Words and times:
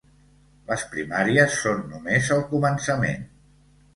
Les 0.69 0.85
primàries 0.93 1.59
són 1.65 1.85
només 1.91 2.31
el 2.37 2.41
començament. 2.55 3.31